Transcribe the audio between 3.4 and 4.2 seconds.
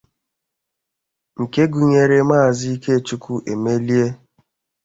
Emelie